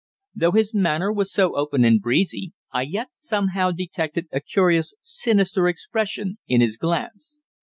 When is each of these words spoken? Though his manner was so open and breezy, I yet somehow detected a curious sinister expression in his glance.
Though 0.33 0.53
his 0.53 0.73
manner 0.73 1.13
was 1.13 1.31
so 1.31 1.55
open 1.55 1.85
and 1.85 2.01
breezy, 2.01 2.53
I 2.71 2.81
yet 2.81 3.09
somehow 3.11 3.69
detected 3.69 4.27
a 4.31 4.39
curious 4.41 4.95
sinister 4.99 5.67
expression 5.67 6.39
in 6.47 6.59
his 6.59 6.77
glance. 6.79 7.39